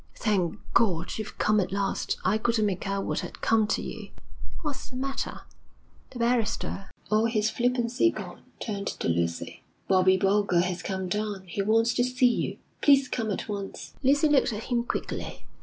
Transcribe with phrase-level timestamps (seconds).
[0.15, 2.17] 'Thank God, you've come at last!
[2.25, 4.09] I couldn't make out what had come to you.'
[4.63, 5.41] 'What's the matter?'
[6.09, 9.61] The barrister, all his flippancy gone, turned to Lucy.
[9.87, 11.43] 'Bobbie Boulger has come down.
[11.45, 12.57] He wants to see you.
[12.81, 15.45] Please come at once.' Lucy looked at him quickly.